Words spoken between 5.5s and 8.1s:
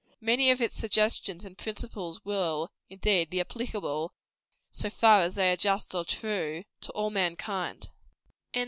are just or true to all mankind.